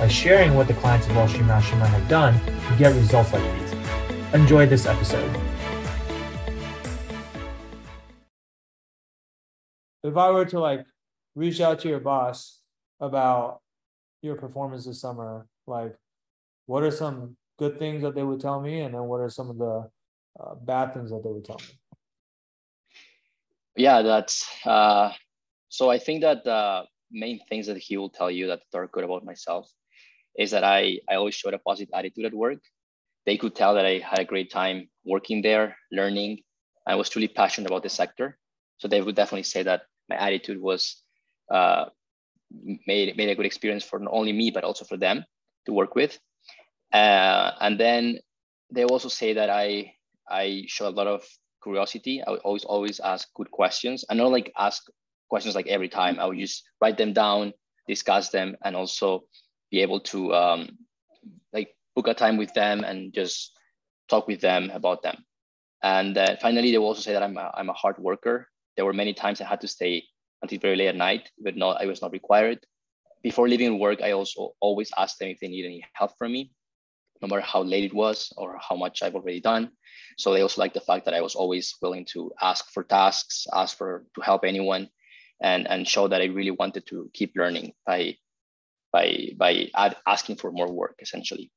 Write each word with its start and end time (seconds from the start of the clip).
by 0.00 0.08
sharing 0.08 0.54
what 0.54 0.66
the 0.66 0.74
clients 0.74 1.06
of 1.06 1.14
Wall 1.14 1.28
Street 1.28 1.46
Mastermind 1.46 1.90
have 1.90 2.08
done 2.08 2.34
to 2.44 2.76
get 2.78 2.94
results 2.94 3.32
like 3.32 3.42
these. 3.60 3.72
Enjoy 4.34 4.66
this 4.66 4.86
episode. 4.86 5.30
If 10.02 10.16
I 10.16 10.30
were 10.30 10.44
to 10.46 10.58
like 10.58 10.84
reach 11.34 11.60
out 11.60 11.80
to 11.80 11.88
your 11.88 12.00
boss 12.00 12.60
about 13.00 13.60
your 14.20 14.34
performance 14.34 14.84
this 14.84 15.00
summer, 15.00 15.46
like 15.66 15.96
what 16.66 16.82
are 16.82 16.90
some 16.90 17.36
good 17.58 17.78
things 17.78 18.02
that 18.02 18.14
they 18.14 18.22
would 18.22 18.40
tell 18.40 18.60
me, 18.60 18.80
and 18.80 18.94
then 18.94 19.04
what 19.04 19.20
are 19.20 19.30
some 19.30 19.48
of 19.48 19.58
the 19.58 19.88
uh, 20.40 20.54
bad 20.56 20.92
things 20.92 21.10
that 21.10 21.22
they 21.22 21.30
would 21.30 21.44
tell 21.44 21.60
me? 21.60 21.78
Yeah, 23.76 24.02
that's 24.02 24.44
uh, 24.66 25.12
so. 25.68 25.90
I 25.90 25.98
think 25.98 26.22
that 26.22 26.44
the 26.44 26.82
main 27.10 27.40
things 27.48 27.66
that 27.68 27.76
he 27.76 27.96
will 27.96 28.10
tell 28.10 28.30
you 28.30 28.48
that 28.48 28.60
are 28.74 28.88
good 28.88 29.04
about 29.04 29.24
myself 29.24 29.70
is 30.36 30.50
that 30.50 30.64
I 30.64 31.00
I 31.08 31.14
always 31.14 31.34
showed 31.34 31.54
a 31.54 31.58
positive 31.58 31.94
attitude 31.94 32.26
at 32.26 32.34
work. 32.34 32.60
They 33.26 33.36
could 33.36 33.54
tell 33.54 33.74
that 33.74 33.86
I 33.86 33.98
had 33.98 34.20
a 34.20 34.24
great 34.24 34.50
time 34.50 34.88
working 35.04 35.42
there, 35.42 35.76
learning. 35.90 36.42
I 36.86 36.96
was 36.96 37.08
truly 37.08 37.28
passionate 37.28 37.70
about 37.70 37.82
the 37.82 37.88
sector, 37.88 38.38
so 38.78 38.88
they 38.88 39.00
would 39.00 39.16
definitely 39.16 39.44
say 39.44 39.62
that 39.62 39.82
my 40.08 40.16
attitude 40.16 40.60
was 40.60 41.02
uh, 41.50 41.86
made 42.86 43.16
made 43.16 43.28
a 43.30 43.34
good 43.34 43.46
experience 43.46 43.84
for 43.84 43.98
not 43.98 44.12
only 44.12 44.32
me 44.32 44.50
but 44.50 44.64
also 44.64 44.84
for 44.84 44.96
them 44.96 45.24
to 45.66 45.72
work 45.72 45.94
with. 45.94 46.18
Uh, 46.92 47.52
and 47.60 47.80
then 47.80 48.18
they 48.70 48.84
also 48.84 49.08
say 49.08 49.32
that 49.34 49.50
I 49.50 49.94
I 50.28 50.64
show 50.66 50.88
a 50.88 50.90
lot 50.90 51.06
of 51.06 51.24
curiosity. 51.62 52.22
I 52.22 52.30
would 52.30 52.40
always 52.40 52.64
always 52.64 53.00
ask 53.00 53.28
good 53.34 53.50
questions. 53.50 54.04
I 54.08 54.14
not 54.14 54.30
like 54.30 54.52
ask 54.58 54.82
questions 55.28 55.54
like 55.54 55.66
every 55.66 55.88
time. 55.88 56.20
I 56.20 56.26
would 56.26 56.38
just 56.38 56.62
write 56.80 56.98
them 56.98 57.12
down, 57.12 57.52
discuss 57.88 58.28
them, 58.30 58.56
and 58.64 58.76
also 58.76 59.24
be 59.70 59.80
able 59.82 60.00
to 60.00 60.34
um, 60.34 60.78
like 61.52 61.74
book 61.94 62.08
a 62.08 62.14
time 62.14 62.36
with 62.36 62.52
them 62.54 62.84
and 62.84 63.12
just 63.12 63.52
talk 64.08 64.26
with 64.26 64.40
them 64.40 64.70
about 64.72 65.02
them. 65.02 65.24
And 65.82 66.16
uh, 66.16 66.36
finally, 66.40 66.70
they 66.70 66.78
will 66.78 66.86
also 66.86 67.02
say 67.02 67.12
that 67.12 67.22
I'm 67.22 67.36
a, 67.36 67.50
I'm 67.54 67.68
a 67.68 67.74
hard 67.74 67.98
worker. 67.98 68.48
There 68.76 68.84
were 68.84 68.92
many 68.92 69.12
times 69.12 69.40
I 69.40 69.44
had 69.46 69.60
to 69.60 69.68
stay 69.68 70.04
until 70.42 70.58
very 70.58 70.76
late 70.76 70.88
at 70.88 70.96
night, 70.96 71.30
but 71.38 71.56
not 71.56 71.80
I 71.80 71.86
was 71.86 72.02
not 72.02 72.12
required. 72.12 72.60
Before 73.22 73.48
leaving 73.48 73.78
work, 73.78 74.02
I 74.02 74.12
also 74.12 74.54
always 74.60 74.90
asked 74.98 75.18
them 75.18 75.28
if 75.28 75.40
they 75.40 75.48
need 75.48 75.64
any 75.64 75.84
help 75.94 76.12
from 76.18 76.32
me, 76.32 76.52
no 77.22 77.28
matter 77.28 77.40
how 77.40 77.62
late 77.62 77.84
it 77.84 77.94
was 77.94 78.32
or 78.36 78.58
how 78.60 78.76
much 78.76 79.02
I've 79.02 79.14
already 79.14 79.40
done. 79.40 79.70
So 80.18 80.32
they 80.32 80.42
also 80.42 80.60
like 80.60 80.74
the 80.74 80.80
fact 80.80 81.04
that 81.06 81.14
I 81.14 81.22
was 81.22 81.34
always 81.34 81.74
willing 81.80 82.04
to 82.12 82.32
ask 82.40 82.70
for 82.70 82.84
tasks, 82.84 83.46
ask 83.52 83.76
for 83.76 84.04
to 84.14 84.20
help 84.20 84.44
anyone, 84.44 84.88
and 85.42 85.66
and 85.68 85.88
show 85.88 86.08
that 86.08 86.20
I 86.20 86.26
really 86.26 86.50
wanted 86.50 86.86
to 86.88 87.10
keep 87.12 87.32
learning 87.36 87.72
by 87.86 88.16
by 88.94 89.06
by 89.36 89.52
ad- 89.74 89.96
asking 90.06 90.36
for 90.36 90.50
more 90.52 90.70
work 90.70 90.94
essentially. 91.00 91.50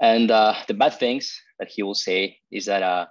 And 0.00 0.30
uh, 0.30 0.54
the 0.68 0.74
bad 0.82 0.94
things 0.94 1.24
that 1.58 1.68
he 1.74 1.82
will 1.82 2.00
say 2.08 2.38
is 2.52 2.66
that 2.66 2.82
uh, 2.82 3.06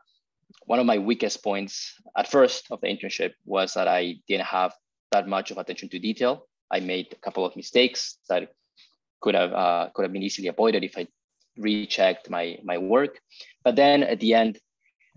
one 0.65 0.79
of 0.79 0.85
my 0.85 0.97
weakest 0.97 1.43
points 1.43 1.73
at 2.15 2.31
first 2.31 2.67
of 2.71 2.79
the 2.81 2.87
internship 2.87 3.33
was 3.43 3.73
that 3.73 3.87
I 3.87 4.01
didn't 4.29 4.47
have 4.47 4.71
that 5.11 5.27
much 5.27 5.51
of 5.51 5.57
attention 5.57 5.89
to 5.89 5.99
detail. 5.99 6.47
I 6.71 6.79
made 6.79 7.07
a 7.11 7.21
couple 7.25 7.45
of 7.45 7.55
mistakes 7.55 8.17
that 8.29 8.49
could 9.21 9.35
have 9.35 9.51
uh, 9.53 9.89
could 9.93 10.03
have 10.05 10.13
been 10.13 10.23
easily 10.23 10.47
avoided 10.47 10.83
if 10.83 10.97
I 10.97 11.07
rechecked 11.57 12.29
my 12.29 12.57
my 12.63 12.77
work. 12.77 13.19
But 13.65 13.75
then 13.75 14.03
at 14.03 14.19
the 14.19 14.33
end, 14.33 14.59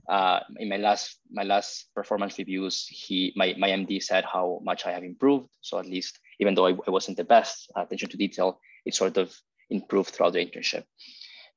uh, 0.09 0.41
in 0.59 0.69
my 0.69 0.79
last 0.79 1.21
my 1.31 1.45
last 1.45 1.95
performance 1.95 2.39
reviews, 2.39 2.87
he 2.89 3.33
my 3.37 3.55
my 3.59 3.71
MD 3.71 4.03
said 4.03 4.25
how 4.25 4.61
much 4.65 4.87
I 4.87 4.93
have 4.97 5.05
improved. 5.05 5.49
So 5.61 5.79
at 5.79 5.87
least 5.87 6.19
even 6.39 6.55
though 6.55 6.67
I, 6.67 6.73
wasn't 6.87 7.17
the 7.17 7.25
best 7.25 7.71
attention 7.77 8.11
to 8.11 8.17
detail, 8.17 8.61
it 8.85 8.95
sort 8.95 9.17
of 9.17 9.35
improved 9.71 10.11
throughout 10.11 10.33
the 10.33 10.45
internship. 10.45 10.85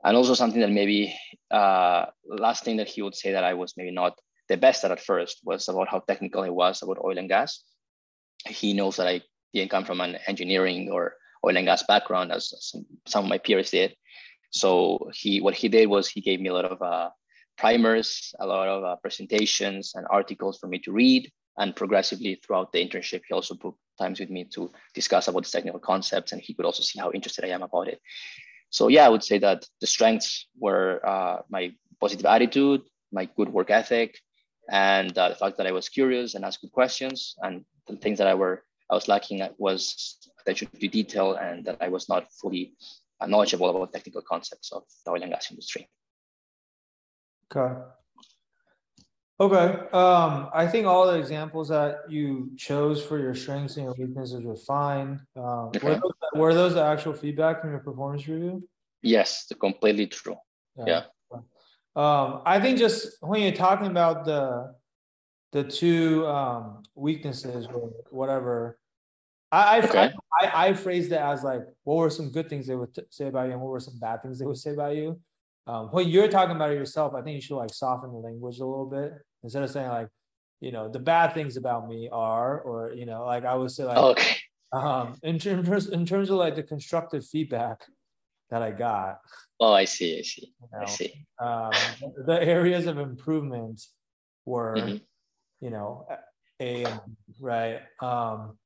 And 0.03 0.17
also 0.17 0.33
something 0.33 0.61
that 0.61 0.71
maybe 0.71 1.15
uh, 1.51 2.07
last 2.25 2.63
thing 2.63 2.77
that 2.77 2.87
he 2.87 3.01
would 3.01 3.15
say 3.15 3.33
that 3.33 3.43
I 3.43 3.53
was 3.53 3.75
maybe 3.77 3.91
not 3.91 4.19
the 4.49 4.57
best 4.57 4.83
at 4.83 4.91
at 4.91 4.99
first 4.99 5.41
was 5.43 5.69
about 5.69 5.87
how 5.87 5.99
technical 5.99 6.41
I 6.41 6.49
was 6.49 6.81
about 6.81 6.97
oil 7.03 7.17
and 7.17 7.29
gas 7.29 7.63
he 8.47 8.73
knows 8.73 8.97
that 8.97 9.07
I 9.07 9.21
didn't 9.53 9.71
come 9.71 9.85
from 9.85 10.01
an 10.01 10.17
engineering 10.27 10.89
or 10.91 11.15
oil 11.45 11.57
and 11.57 11.65
gas 11.65 11.83
background 11.83 12.31
as 12.31 12.53
some, 12.59 12.85
some 13.05 13.25
of 13.25 13.29
my 13.29 13.37
peers 13.37 13.71
did. 13.71 13.95
So 14.51 15.09
he, 15.13 15.41
what 15.41 15.55
he 15.55 15.69
did 15.69 15.87
was 15.87 16.09
he 16.09 16.21
gave 16.21 16.41
me 16.41 16.49
a 16.49 16.53
lot 16.53 16.65
of 16.65 16.81
uh, 16.81 17.09
primers, 17.57 18.33
a 18.39 18.45
lot 18.45 18.67
of 18.67 18.83
uh, 18.83 18.95
presentations 18.97 19.93
and 19.95 20.05
articles 20.09 20.59
for 20.59 20.67
me 20.67 20.79
to 20.79 20.91
read. 20.91 21.31
And 21.61 21.75
progressively 21.75 22.41
throughout 22.41 22.71
the 22.71 22.83
internship, 22.83 23.21
he 23.27 23.35
also 23.35 23.53
booked 23.53 23.77
times 23.99 24.19
with 24.19 24.31
me 24.31 24.45
to 24.55 24.71
discuss 24.95 25.27
about 25.27 25.43
the 25.43 25.51
technical 25.51 25.79
concepts, 25.79 26.31
and 26.31 26.41
he 26.41 26.55
could 26.55 26.65
also 26.65 26.81
see 26.81 26.99
how 26.99 27.11
interested 27.11 27.45
I 27.45 27.49
am 27.49 27.61
about 27.61 27.87
it. 27.87 27.99
So 28.71 28.87
yeah, 28.87 29.05
I 29.05 29.09
would 29.09 29.23
say 29.23 29.37
that 29.37 29.67
the 29.79 29.85
strengths 29.85 30.47
were 30.57 31.05
uh, 31.05 31.37
my 31.49 31.63
positive 31.99 32.25
attitude, 32.25 32.81
my 33.11 33.25
good 33.37 33.49
work 33.49 33.69
ethic, 33.69 34.17
and 34.71 35.15
uh, 35.15 35.29
the 35.29 35.35
fact 35.35 35.57
that 35.57 35.67
I 35.67 35.71
was 35.71 35.87
curious 35.87 36.33
and 36.33 36.43
asked 36.43 36.61
good 36.61 36.71
questions, 36.71 37.35
and 37.43 37.63
the 37.87 37.95
things 37.97 38.17
that 38.17 38.27
I 38.27 38.33
were 38.33 38.63
I 38.89 38.95
was 38.95 39.07
lacking 39.07 39.47
was 39.57 40.17
attention 40.41 40.67
to 40.67 40.87
detail 40.87 41.35
and 41.35 41.63
that 41.65 41.77
I 41.79 41.89
was 41.89 42.09
not 42.09 42.31
fully 42.41 42.73
knowledgeable 43.25 43.69
about 43.69 43.93
technical 43.93 44.23
concepts 44.23 44.71
of 44.71 44.83
the 45.05 45.11
oil 45.11 45.21
and 45.21 45.31
gas 45.31 45.51
industry. 45.51 45.87
Okay. 47.53 47.71
Okay. 49.41 49.87
Um, 49.91 50.51
I 50.53 50.67
think 50.67 50.85
all 50.85 51.07
the 51.07 51.17
examples 51.17 51.69
that 51.69 52.01
you 52.07 52.51
chose 52.57 53.03
for 53.03 53.17
your 53.17 53.33
strengths 53.33 53.75
and 53.75 53.85
your 53.85 53.95
weaknesses 53.97 54.43
were 54.43 54.55
fine. 54.55 55.19
Um, 55.35 55.71
okay. 55.75 55.79
were, 55.81 55.95
those, 55.95 56.11
were, 56.35 56.53
those, 56.53 56.73
the 56.75 56.83
actual 56.83 57.13
feedback 57.13 57.59
from 57.59 57.71
your 57.71 57.79
performance 57.79 58.27
review? 58.27 58.69
Yes, 59.01 59.51
completely 59.59 60.05
true. 60.05 60.35
Yeah. 60.77 61.05
yeah. 61.31 61.37
Um, 61.95 62.43
I 62.45 62.59
think 62.59 62.77
just 62.77 63.17
when 63.21 63.41
you're 63.41 63.51
talking 63.51 63.87
about 63.87 64.25
the 64.25 64.75
the 65.53 65.63
two 65.63 66.25
um, 66.27 66.83
weaknesses 66.93 67.65
or 67.65 67.91
whatever. 68.11 68.77
I 69.51 69.79
I, 69.79 69.83
okay. 69.83 70.11
I, 70.39 70.67
I, 70.67 70.73
phrased 70.73 71.11
it 71.11 71.19
as 71.19 71.43
like, 71.43 71.59
what 71.83 71.95
were 71.95 72.09
some 72.09 72.31
good 72.31 72.47
things 72.47 72.67
they 72.67 72.75
would 72.75 72.95
t- 72.95 73.01
say 73.09 73.27
about 73.27 73.47
you, 73.47 73.51
and 73.51 73.59
what 73.59 73.71
were 73.71 73.81
some 73.81 73.99
bad 73.99 74.21
things 74.21 74.39
they 74.39 74.45
would 74.45 74.57
say 74.57 74.71
about 74.71 74.95
you. 74.95 75.19
Um, 75.67 75.87
when 75.87 76.07
you're 76.07 76.29
talking 76.29 76.55
about 76.55 76.71
it 76.71 76.75
yourself, 76.75 77.13
I 77.13 77.21
think 77.21 77.35
you 77.35 77.41
should 77.41 77.57
like 77.57 77.73
soften 77.73 78.13
the 78.13 78.19
language 78.19 78.59
a 78.59 78.65
little 78.65 78.85
bit 78.85 79.11
instead 79.43 79.63
of 79.63 79.69
saying 79.69 79.89
like, 79.89 80.07
you 80.59 80.71
know, 80.71 80.89
the 80.89 80.99
bad 80.99 81.33
things 81.33 81.57
about 81.57 81.87
me 81.87 82.09
are, 82.11 82.59
or 82.59 82.93
you 82.93 83.05
know, 83.05 83.25
like 83.25 83.45
I 83.45 83.55
would 83.55 83.71
say 83.71 83.83
like, 83.83 83.97
okay. 83.97 84.37
um, 84.71 85.17
in 85.23 85.39
terms 85.39 85.87
in 85.87 86.05
terms 86.05 86.29
of 86.29 86.37
like 86.37 86.55
the 86.55 86.63
constructive 86.63 87.25
feedback 87.25 87.81
that 88.49 88.61
I 88.61 88.71
got. 88.71 89.19
Oh, 89.59 89.73
I 89.73 89.85
see. 89.85 90.19
I 90.19 90.21
see. 90.21 90.53
You 90.61 90.67
know, 90.71 90.81
I 90.81 90.85
see. 90.85 91.25
Um, 91.39 91.71
the 92.25 92.41
areas 92.41 92.87
of 92.87 92.97
improvement 92.97 93.81
were. 94.45 94.75
Mm-hmm 94.77 94.97
you 95.61 95.69
know, 95.69 96.05
A 96.59 96.83
and 96.83 96.99
right. 97.39 97.79
Um, 98.01 98.57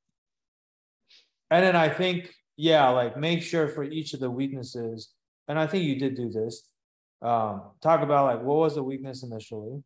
and 1.50 1.64
then 1.64 1.76
I 1.76 1.88
think, 1.88 2.34
yeah, 2.56 2.88
like 2.88 3.16
make 3.16 3.42
sure 3.42 3.68
for 3.68 3.84
each 3.84 4.14
of 4.14 4.20
the 4.20 4.30
weaknesses, 4.30 5.10
and 5.46 5.58
I 5.58 5.66
think 5.66 5.84
you 5.84 5.98
did 5.98 6.16
do 6.16 6.30
this. 6.30 6.68
Um, 7.22 7.62
talk 7.82 8.02
about 8.02 8.26
like 8.26 8.42
what 8.42 8.56
was 8.56 8.74
the 8.74 8.82
weakness 8.82 9.22
initially, 9.22 9.84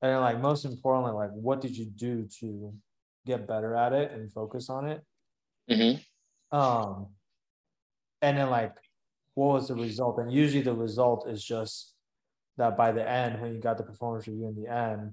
and 0.00 0.12
then, 0.12 0.20
like 0.20 0.40
most 0.40 0.64
importantly, 0.64 1.12
like 1.12 1.30
what 1.32 1.60
did 1.60 1.76
you 1.76 1.86
do 1.86 2.28
to 2.40 2.72
get 3.28 3.46
better 3.46 3.76
at 3.76 3.92
it 3.92 4.10
and 4.12 4.32
focus 4.32 4.70
on 4.70 4.88
it. 4.88 5.02
Mm-hmm. 5.70 6.56
Um, 6.56 7.08
and 8.22 8.38
then 8.38 8.50
like 8.50 8.74
what 9.34 9.54
was 9.54 9.68
the 9.68 9.74
result? 9.74 10.18
And 10.18 10.32
usually 10.32 10.62
the 10.62 10.74
result 10.74 11.28
is 11.28 11.44
just 11.44 11.94
that 12.56 12.76
by 12.76 12.90
the 12.90 13.08
end, 13.08 13.40
when 13.40 13.54
you 13.54 13.60
got 13.60 13.76
the 13.76 13.84
performance 13.84 14.26
review 14.26 14.48
in 14.48 14.60
the 14.60 14.68
end, 14.72 15.12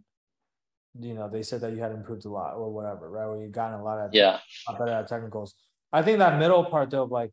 you 0.99 1.13
know, 1.13 1.29
they 1.29 1.43
said 1.43 1.61
that 1.61 1.73
you 1.73 1.79
had 1.79 1.91
improved 1.91 2.25
a 2.25 2.29
lot 2.29 2.55
or 2.55 2.71
whatever, 2.71 3.09
right? 3.09 3.27
Where 3.27 3.41
you 3.41 3.49
gotten 3.49 3.79
a 3.79 3.83
lot 3.83 3.99
of 3.99 4.13
yeah, 4.13 4.39
better 4.79 4.91
at 4.91 5.07
technicals. 5.07 5.53
I 5.91 6.01
think 6.01 6.19
that 6.19 6.39
middle 6.39 6.65
part 6.65 6.89
though, 6.89 7.03
like, 7.03 7.31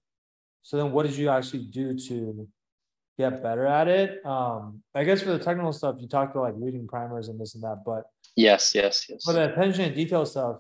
so 0.63 0.77
then 0.77 0.93
what 0.93 1.07
did 1.07 1.17
you 1.17 1.31
actually 1.31 1.65
do 1.65 1.97
to 2.09 2.49
get 3.19 3.43
better 3.43 3.67
at 3.67 3.89
it? 3.89 4.25
Um, 4.25 4.83
I 4.95 5.05
guess 5.05 5.23
for 5.23 5.31
the 5.31 5.39
technical 5.39 5.73
stuff, 5.73 5.97
you 5.99 6.09
talked 6.09 6.35
about 6.35 6.45
like 6.45 6.55
reading 6.57 6.87
primers 6.87 7.29
and 7.29 7.41
this 7.41 7.55
and 7.55 7.63
that, 7.65 7.83
but 7.85 8.05
yes, 8.37 8.75
yes, 8.75 9.07
yes. 9.09 9.25
For 9.25 9.33
the 9.33 9.53
attention 9.53 9.85
and 9.85 9.95
detail 9.95 10.27
stuff, 10.27 10.57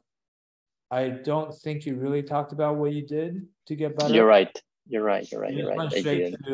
I 0.90 1.08
don't 1.08 1.54
think 1.54 1.87
you 1.87 1.96
really 1.96 2.22
talked 2.22 2.52
about 2.52 2.76
what 2.76 2.93
you 2.93 3.06
did 3.06 3.46
to 3.66 3.75
get 3.75 3.99
better. 3.99 4.12
You're 4.12 4.26
right. 4.26 4.54
You're 4.87 5.02
right. 5.02 5.31
You're 5.31 5.40
right. 5.40 5.52
You 5.52 5.58
You're 5.60 5.69
right. 5.69 5.78
went 5.78 5.94
I 5.94 6.02
did. 6.02 6.37
to. 6.46 6.50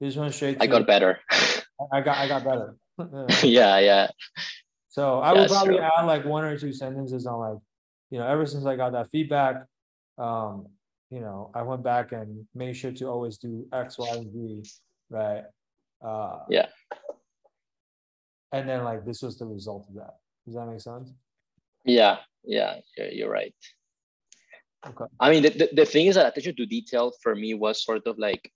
You 0.00 0.06
just 0.06 0.16
went 0.16 0.34
straight. 0.34 0.56
I 0.60 0.66
to- 0.66 0.72
got 0.72 0.86
better. 0.86 1.20
I 1.92 2.00
got. 2.00 2.16
I 2.16 2.28
got 2.28 2.44
better. 2.44 2.76
yeah, 3.46 3.78
yeah. 3.78 4.08
So 4.88 5.20
I 5.20 5.34
would 5.34 5.48
probably 5.50 5.76
true. 5.76 5.84
add 5.84 6.06
like 6.06 6.24
one 6.24 6.44
or 6.44 6.58
two 6.58 6.72
sentences 6.72 7.26
on 7.26 7.38
like, 7.38 7.58
you 8.10 8.18
know, 8.18 8.26
ever 8.26 8.46
since 8.46 8.64
I 8.64 8.76
got 8.76 8.92
that 8.92 9.10
feedback, 9.10 9.56
um, 10.16 10.68
you 11.10 11.20
know, 11.20 11.50
I 11.54 11.62
went 11.62 11.82
back 11.82 12.12
and 12.12 12.46
made 12.54 12.74
sure 12.74 12.92
to 12.92 13.04
always 13.06 13.36
do 13.36 13.66
X, 13.74 13.98
Y, 13.98 14.08
and 14.10 14.32
Z, 14.32 14.70
right? 15.10 15.44
Uh, 16.04 16.40
Yeah. 16.48 16.66
And 18.52 18.68
then 18.68 18.84
like 18.84 19.04
this 19.04 19.22
was 19.22 19.38
the 19.38 19.46
result 19.46 19.86
of 19.88 19.94
that. 19.96 20.14
Does 20.44 20.54
that 20.54 20.66
make 20.66 20.80
sense? 20.80 21.12
Yeah, 21.84 22.18
yeah, 22.44 22.76
you're, 22.96 23.08
you're 23.08 23.30
right. 23.30 23.54
Okay. 24.86 25.04
I 25.18 25.30
mean, 25.30 25.42
the, 25.42 25.50
the, 25.50 25.68
the 25.72 25.84
thing 25.86 26.06
is 26.06 26.14
that 26.14 26.26
attention 26.26 26.54
to 26.56 26.66
detail 26.66 27.12
for 27.22 27.34
me 27.34 27.54
was 27.54 27.84
sort 27.84 28.06
of 28.06 28.18
like, 28.18 28.50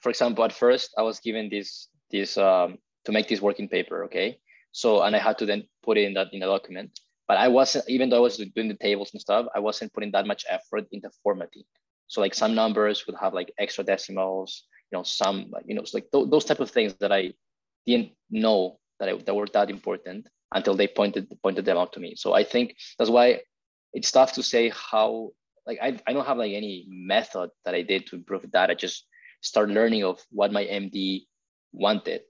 for 0.00 0.08
example, 0.08 0.44
at 0.44 0.52
first 0.52 0.94
I 0.96 1.02
was 1.02 1.20
given 1.20 1.48
this 1.50 1.88
this 2.10 2.38
um, 2.38 2.78
to 3.04 3.12
make 3.12 3.28
this 3.28 3.42
working 3.42 3.68
paper, 3.68 4.04
okay? 4.04 4.38
So 4.72 5.02
and 5.02 5.14
I 5.14 5.18
had 5.18 5.38
to 5.38 5.46
then 5.46 5.64
put 5.82 5.98
it 5.98 6.04
in 6.04 6.14
that 6.14 6.28
in 6.32 6.42
a 6.42 6.46
document, 6.46 6.98
but 7.28 7.36
I 7.36 7.48
wasn't 7.48 7.88
even 7.88 8.08
though 8.08 8.18
I 8.18 8.20
was 8.20 8.36
doing 8.38 8.68
the 8.68 8.78
tables 8.80 9.10
and 9.12 9.20
stuff, 9.20 9.46
I 9.54 9.60
wasn't 9.60 9.92
putting 9.92 10.12
that 10.12 10.26
much 10.26 10.44
effort 10.48 10.86
into 10.92 11.10
formatting. 11.22 11.64
So 12.08 12.20
like 12.20 12.34
some 12.34 12.54
numbers 12.54 13.06
would 13.06 13.16
have 13.20 13.34
like 13.34 13.52
extra 13.58 13.84
decimals, 13.84 14.64
you 14.90 14.98
know, 14.98 15.02
some 15.02 15.52
you 15.66 15.74
know, 15.74 15.82
it's 15.82 15.94
like 15.94 16.10
th- 16.12 16.30
those 16.30 16.44
type 16.44 16.60
of 16.60 16.70
things 16.70 16.94
that 17.00 17.12
I 17.12 17.32
didn't 17.86 18.12
know 18.30 18.78
that 18.98 19.08
I, 19.08 19.16
that 19.16 19.34
were 19.34 19.48
that 19.52 19.70
important 19.70 20.28
until 20.54 20.76
they 20.76 20.86
pointed 20.88 21.28
pointed 21.42 21.64
them 21.64 21.76
out 21.76 21.92
to 21.94 22.00
me. 22.00 22.14
So 22.16 22.34
I 22.34 22.44
think 22.44 22.76
that's 22.98 23.10
why 23.10 23.40
it's 23.92 24.10
tough 24.10 24.32
to 24.34 24.42
say 24.42 24.70
how 24.70 25.30
like 25.66 25.78
I, 25.82 25.98
I 26.06 26.12
don't 26.12 26.26
have 26.26 26.38
like 26.38 26.52
any 26.52 26.86
method 26.88 27.50
that 27.64 27.74
I 27.74 27.82
did 27.82 28.06
to 28.06 28.16
improve 28.16 28.44
that. 28.52 28.70
I 28.70 28.74
just 28.74 29.06
start 29.40 29.68
learning 29.68 30.04
of 30.04 30.20
what 30.30 30.52
my 30.52 30.64
MD 30.64 31.26
wanted, 31.72 32.22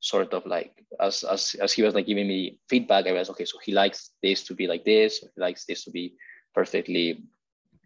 sort 0.00 0.32
of 0.32 0.46
like 0.46 0.72
as 1.00 1.24
as 1.24 1.54
as 1.60 1.72
he 1.72 1.82
was 1.82 1.94
like 1.94 2.06
giving 2.06 2.28
me 2.28 2.58
feedback, 2.68 3.06
I 3.06 3.12
was 3.12 3.30
okay, 3.30 3.44
so 3.44 3.58
he 3.62 3.72
likes 3.72 4.10
this 4.22 4.44
to 4.44 4.54
be 4.54 4.66
like 4.66 4.84
this, 4.84 5.18
he 5.18 5.40
likes 5.40 5.64
this 5.64 5.84
to 5.84 5.90
be 5.90 6.14
perfectly, 6.54 7.24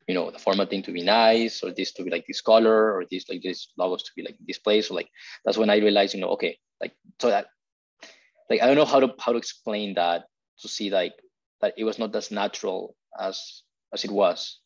you 0.06 0.14
know, 0.14 0.30
the 0.30 0.38
formatting 0.38 0.82
to 0.84 0.92
be 0.92 1.02
nice, 1.02 1.62
or 1.62 1.72
this 1.72 1.92
to 1.92 2.02
be 2.02 2.10
like 2.10 2.26
this 2.26 2.40
color, 2.40 2.94
or 2.94 3.04
this 3.10 3.28
like 3.28 3.42
this 3.42 3.68
logos 3.76 4.02
to 4.04 4.10
be 4.16 4.22
like 4.22 4.36
this 4.46 4.58
place. 4.58 4.88
So 4.88 4.94
like 4.94 5.08
that's 5.44 5.58
when 5.58 5.70
I 5.70 5.76
realized, 5.76 6.14
you 6.14 6.20
know, 6.20 6.30
okay, 6.30 6.58
like 6.80 6.92
so 7.20 7.28
that 7.28 7.46
like 8.48 8.62
I 8.62 8.66
don't 8.66 8.76
know 8.76 8.84
how 8.84 9.00
to 9.00 9.14
how 9.18 9.32
to 9.32 9.38
explain 9.38 9.94
that 9.94 10.24
to 10.60 10.68
see 10.68 10.90
like 10.90 11.14
that 11.60 11.74
it 11.76 11.84
was 11.84 11.98
not 11.98 12.14
as 12.16 12.30
natural 12.30 12.96
as 13.18 13.62
as 13.92 14.04
it 14.04 14.10
was, 14.10 14.60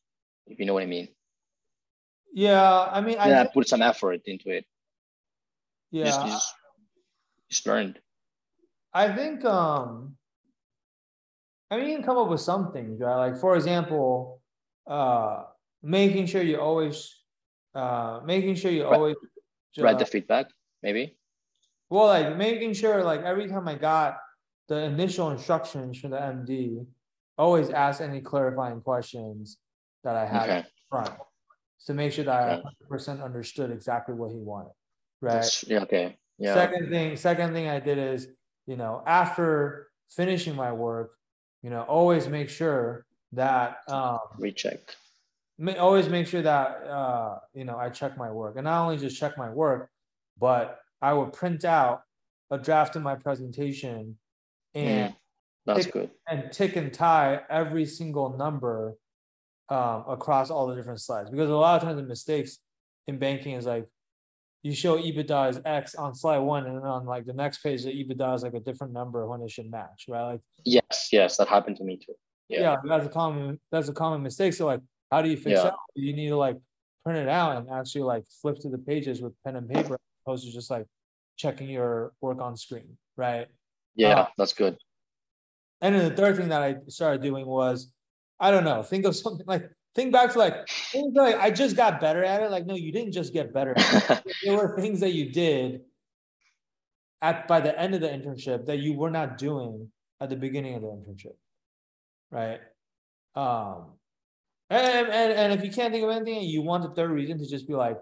if 0.47 0.59
you 0.59 0.67
know 0.67 0.75
what 0.75 0.83
I 0.83 0.87
mean. 0.87 1.09
Yeah, 2.33 2.89
I 2.91 3.01
mean, 3.01 3.19
I 3.19 3.41
I 3.41 3.47
put 3.47 3.69
some 3.69 3.83
effort 3.83 4.23
into 4.27 4.51
it. 4.51 4.65
yeah, 5.91 6.07
Just, 6.07 6.27
just, 6.27 6.55
just 7.51 7.67
learned. 7.67 8.01
I 8.93 9.15
think 9.15 9.45
um 9.45 10.17
I 11.71 11.77
mean 11.77 11.89
you 11.91 11.97
can 11.97 12.05
come 12.05 12.19
up 12.19 12.29
with 12.29 12.41
some 12.41 12.73
things, 12.73 13.01
right? 13.01 13.17
Like 13.31 13.37
for 13.39 13.55
example, 13.57 14.41
uh 14.87 15.45
making 15.83 16.27
sure 16.27 16.43
you 16.43 16.61
always 16.61 17.23
uh 17.75 18.21
making 18.25 18.55
sure 18.55 18.71
you 18.71 18.87
always 18.87 19.17
Read 19.79 19.99
the 19.99 20.07
feedback, 20.07 20.47
maybe. 20.83 21.19
well 21.91 22.07
like 22.07 22.37
making 22.37 22.73
sure 22.75 23.03
like 23.05 23.23
every 23.23 23.49
time 23.49 23.67
I 23.69 23.75
got 23.75 24.19
the 24.69 24.77
initial 24.85 25.31
instructions 25.31 25.99
from 26.01 26.11
the 26.11 26.21
MD, 26.21 26.87
always 27.37 27.71
ask 27.71 28.01
any 28.01 28.21
clarifying 28.21 28.81
questions 28.81 29.59
that 30.05 30.17
I 30.17 30.25
had 30.27 30.51
Okay. 30.51 30.69
front 30.89 31.15
to 31.87 31.95
make 31.95 32.13
sure 32.13 32.25
that 32.25 32.43
I 32.49 32.63
100% 32.89 33.23
understood 33.23 33.71
exactly 33.71 34.15
what 34.15 34.31
he 34.33 34.39
wanted. 34.39 34.73
Right. 35.21 35.33
That's, 35.43 35.65
yeah. 35.69 35.81
Okay. 35.83 36.19
Yeah. 36.39 36.55
Second 36.55 36.91
thing, 36.91 37.17
second 37.17 37.53
thing 37.53 37.69
I 37.69 37.81
did 37.81 37.99
is, 37.99 38.29
you 38.67 38.77
know, 38.77 39.03
after 39.07 39.89
finishing 40.11 40.55
my 40.57 40.73
work, 40.73 41.13
you 41.63 41.71
know, 41.71 41.83
always 41.83 42.29
make 42.29 42.49
sure 42.49 43.07
that 43.37 43.79
um 43.89 44.19
Recheck. 44.39 44.81
always 45.79 46.09
make 46.09 46.27
sure 46.27 46.43
that 46.43 46.69
uh 46.87 47.39
you 47.55 47.65
know 47.65 47.77
I 47.77 47.89
check 47.91 48.17
my 48.17 48.31
work 48.31 48.57
and 48.57 48.65
not 48.65 48.83
only 48.85 48.97
just 48.99 49.19
check 49.19 49.37
my 49.39 49.51
work, 49.51 49.91
but 50.39 50.81
I 51.03 51.13
would 51.13 51.33
print 51.33 51.65
out 51.65 52.03
a 52.51 52.59
draft 52.59 52.97
of 52.97 53.03
my 53.03 53.15
presentation 53.15 54.17
and 54.75 55.13
Mm, 55.13 55.17
that's 55.67 55.85
Pick- 55.85 55.93
good. 55.95 56.11
and 56.29 56.53
tick 56.53 56.77
and 56.77 56.93
tie 56.93 57.41
every 57.49 57.87
single 57.87 58.37
number 58.37 58.97
um, 59.71 60.05
across 60.09 60.51
all 60.51 60.67
the 60.67 60.75
different 60.75 61.01
slides 61.01 61.31
because 61.31 61.49
a 61.49 61.55
lot 61.57 61.77
of 61.77 61.83
times 61.89 61.97
the 62.01 62.07
mistakes 62.07 62.59
in 63.07 63.19
banking 63.19 63.53
is 63.55 63.65
like 63.65 63.87
you 64.63 64.75
show 64.75 64.99
EBITDA 64.99 65.49
as 65.49 65.61
X 65.65 65.95
on 65.95 66.15
slide 66.15 66.39
one 66.39 66.67
and 66.67 66.77
then 66.77 66.85
on 66.85 67.07
like 67.07 67.25
the 67.27 67.33
next 67.33 67.59
page 67.63 67.83
the 67.85 67.91
EBITDA 67.91 68.35
is 68.37 68.43
like 68.43 68.55
a 68.55 68.61
different 68.61 68.93
number 68.93 69.27
when 69.27 69.41
it 69.43 69.51
should 69.51 69.71
match, 69.71 70.05
right? 70.09 70.33
Like 70.33 70.41
Yes. 70.65 71.09
Yes. 71.13 71.37
That 71.39 71.49
happened 71.49 71.77
to 71.79 71.85
me 71.85 71.97
too. 71.97 72.15
Yeah. 72.49 72.61
yeah, 72.61 72.77
that's 72.87 73.07
a 73.07 73.09
common 73.09 73.59
that's 73.73 73.89
a 73.89 73.93
common 73.93 74.23
mistake. 74.23 74.53
So 74.55 74.67
like 74.67 74.81
how 75.11 75.23
do 75.23 75.29
you 75.29 75.37
fix 75.37 75.59
Yeah. 75.59 75.65
that? 75.65 75.75
You 75.95 76.13
need 76.15 76.29
to 76.29 76.37
like 76.37 76.59
print 77.05 77.19
it 77.19 77.29
out 77.29 77.57
and 77.57 77.71
actually 77.71 78.03
like 78.03 78.25
flip 78.43 78.59
to 78.61 78.69
the 78.69 78.79
pages 78.79 79.23
with 79.23 79.33
pen 79.45 79.57
and 79.57 79.69
paper 79.69 79.95
as 79.95 80.01
opposed 80.27 80.47
to 80.47 80.53
just 80.53 80.71
like 80.71 80.87
checking 81.37 81.69
your 81.69 82.13
work 82.21 82.41
on 82.41 82.57
screen, 82.57 82.97
right? 83.17 83.47
Yeah. 83.95 84.21
Uh, 84.21 84.27
that's 84.39 84.53
good. 84.55 84.77
And 85.81 85.95
then 85.95 86.09
the 86.09 86.17
third 86.17 86.37
thing 86.37 86.49
that 86.49 86.63
I 86.63 86.77
started 86.89 87.21
doing 87.23 87.47
was, 87.47 87.93
I 88.41 88.51
don't 88.51 88.65
know, 88.65 88.83
think 88.83 89.05
of 89.05 89.15
something 89.15 89.47
like 89.47 89.71
think 89.95 90.13
back 90.13 90.33
to 90.33 90.39
like, 90.39 90.69
things 90.69 91.15
like 91.15 91.37
I 91.37 91.51
just 91.51 91.77
got 91.77 92.01
better 92.01 92.25
at 92.25 92.43
it. 92.43 92.51
Like, 92.51 92.67
no, 92.67 92.75
you 92.75 92.91
didn't 92.91 93.13
just 93.13 93.33
get 93.33 93.53
better 93.53 93.75
at 93.77 94.11
it. 94.11 94.35
There 94.45 94.57
were 94.57 94.79
things 94.81 95.01
that 95.01 95.13
you 95.13 95.31
did 95.31 95.83
at 97.23 97.47
by 97.47 97.61
the 97.61 97.79
end 97.79 97.95
of 97.95 98.01
the 98.01 98.09
internship 98.09 98.67
that 98.67 98.79
you 98.79 98.95
were 98.95 99.11
not 99.11 99.39
doing 99.39 99.91
at 100.21 100.31
the 100.31 100.37
beginning 100.37 100.75
of 100.75 100.83
the 100.83 100.89
internship. 100.89 101.35
Right. 102.31 102.61
Um 103.35 103.93
and, 104.71 105.09
and 105.09 105.33
and 105.33 105.53
if 105.53 105.65
you 105.65 105.71
can't 105.71 105.93
think 105.93 106.05
of 106.05 106.11
anything 106.11 106.43
you 106.43 106.63
want 106.63 106.83
the 106.83 106.91
third 106.95 107.11
reason 107.11 107.39
to 107.39 107.47
just 107.47 107.69
be 107.69 107.75
like, 107.75 107.99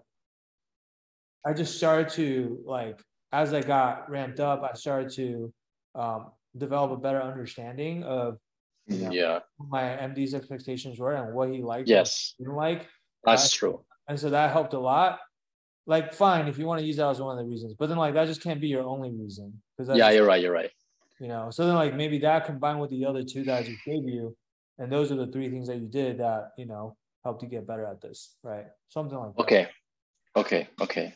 I 1.46 1.52
just 1.52 1.76
started 1.76 2.08
to 2.10 2.60
like 2.64 3.00
as 3.32 3.52
I 3.54 3.62
got 3.62 4.10
ramped 4.10 4.40
up, 4.40 4.62
I 4.62 4.74
started 4.74 5.10
to 5.16 5.52
um 5.94 6.30
develop 6.56 6.90
a 6.92 6.96
better 6.96 7.20
understanding 7.22 8.04
of 8.04 8.38
Yeah. 8.86 9.10
yeah. 9.10 9.38
what 9.56 9.68
my 9.70 9.82
MD's 9.82 10.34
expectations 10.34 10.98
were 10.98 11.12
and 11.14 11.34
what 11.34 11.50
he 11.50 11.62
liked. 11.62 11.88
Yes. 11.88 12.34
Didn't 12.38 12.54
like. 12.56 12.88
That's 13.24 13.46
Uh, 13.46 13.58
true. 13.58 13.84
And 14.08 14.18
so 14.18 14.30
that 14.30 14.52
helped 14.52 14.74
a 14.74 14.78
lot. 14.80 15.18
Like, 15.86 16.12
fine, 16.14 16.46
if 16.48 16.58
you 16.58 16.66
want 16.66 16.80
to 16.80 16.86
use 16.86 16.96
that 16.96 17.08
as 17.08 17.20
one 17.20 17.36
of 17.38 17.44
the 17.44 17.48
reasons, 17.50 17.74
but 17.78 17.88
then 17.88 17.98
like 17.98 18.14
that 18.14 18.26
just 18.26 18.42
can't 18.42 18.60
be 18.60 18.68
your 18.68 18.82
only 18.84 19.10
reason. 19.10 19.62
Because 19.76 19.96
Yeah. 19.96 20.10
You're 20.10 20.26
right. 20.26 20.42
You're 20.42 20.52
right. 20.52 20.70
You 21.22 21.28
know, 21.28 21.50
so 21.52 21.64
then 21.64 21.76
like 21.76 21.94
maybe 21.94 22.18
that 22.18 22.46
combined 22.46 22.80
with 22.80 22.90
the 22.90 23.06
other 23.06 23.22
two 23.22 23.44
that 23.44 23.58
I 23.58 23.62
just 23.62 23.84
gave 23.84 24.08
you, 24.08 24.36
and 24.78 24.90
those 24.90 25.12
are 25.12 25.14
the 25.14 25.28
three 25.28 25.48
things 25.50 25.68
that 25.68 25.76
you 25.76 25.86
did 25.86 26.18
that, 26.18 26.50
you 26.58 26.66
know, 26.66 26.96
helped 27.22 27.44
you 27.44 27.48
get 27.48 27.64
better 27.64 27.86
at 27.86 28.00
this, 28.00 28.34
right? 28.42 28.66
Something 28.88 29.16
like 29.16 29.36
that. 29.36 29.42
Okay. 29.42 29.68
Okay. 30.34 30.68
Okay. 30.80 31.14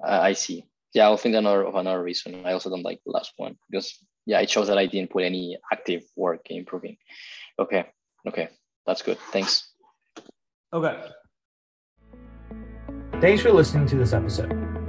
Uh, 0.00 0.20
I 0.22 0.34
see. 0.34 0.64
Yeah, 0.94 1.06
I'll 1.06 1.16
think 1.16 1.34
another 1.34 1.64
of 1.64 1.74
another 1.74 2.00
reason. 2.00 2.46
I 2.46 2.52
also 2.52 2.70
don't 2.70 2.84
like 2.84 3.00
the 3.04 3.10
last 3.10 3.32
one 3.36 3.56
because 3.68 3.98
yeah, 4.26 4.40
it 4.40 4.48
shows 4.48 4.68
that 4.68 4.78
I 4.78 4.86
didn't 4.86 5.10
put 5.10 5.24
any 5.24 5.58
active 5.72 6.04
work 6.14 6.42
in 6.48 6.58
improving. 6.58 6.96
Okay. 7.58 7.86
Okay. 8.28 8.48
That's 8.86 9.02
good. 9.02 9.18
Thanks. 9.32 9.72
Okay. 10.72 11.02
Thanks 13.20 13.42
for 13.42 13.50
listening 13.50 13.88
to 13.88 13.96
this 13.96 14.12
episode. 14.12 14.71